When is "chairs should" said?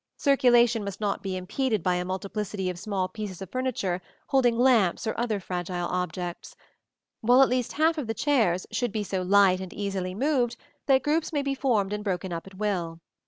8.15-8.91